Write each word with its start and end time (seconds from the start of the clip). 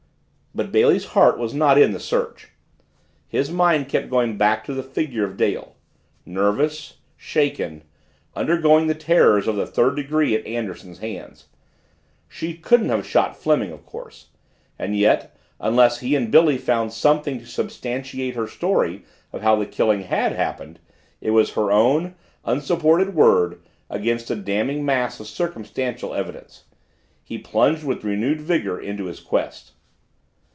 But 0.53 0.69
Bailey's 0.73 1.05
heart 1.15 1.37
was 1.39 1.53
not 1.53 1.77
in 1.77 1.93
the 1.93 1.99
search. 2.01 2.49
His 3.29 3.49
mind 3.49 3.87
kept 3.87 4.09
going 4.09 4.37
back 4.37 4.65
to 4.65 4.73
the 4.73 4.83
figure 4.83 5.23
of 5.23 5.37
Dale 5.37 5.77
nervous, 6.25 6.97
shaken, 7.15 7.83
undergoing 8.35 8.87
the 8.87 8.93
terrors 8.93 9.47
of 9.47 9.55
the 9.55 9.65
third 9.65 9.95
degree 9.95 10.35
at 10.35 10.45
Anderson's 10.45 10.99
hands. 10.99 11.47
She 12.27 12.53
couldn't 12.53 12.89
have 12.89 13.07
shot 13.07 13.37
Fleming 13.37 13.71
of 13.71 13.85
course, 13.85 14.27
and 14.77 14.93
yet, 14.97 15.33
unless 15.61 16.01
he 16.01 16.15
and 16.17 16.29
Billy 16.29 16.57
found 16.57 16.91
something 16.91 17.39
to 17.39 17.45
substantiate 17.45 18.35
her 18.35 18.45
story 18.45 19.05
of 19.31 19.41
how 19.41 19.55
the 19.55 19.65
killing 19.65 20.01
had 20.01 20.33
happened, 20.33 20.79
it 21.21 21.31
was 21.31 21.53
her 21.53 21.71
own, 21.71 22.13
unsupported 22.43 23.15
word 23.15 23.61
against 23.89 24.29
a 24.29 24.35
damning 24.35 24.83
mass 24.83 25.17
of 25.21 25.27
circumstantial 25.27 26.13
evidence. 26.13 26.65
He 27.23 27.37
plunged 27.37 27.85
with 27.85 28.03
renewed 28.03 28.41
vigor 28.41 28.77
into 28.77 29.05
his 29.05 29.21
quest. 29.21 29.71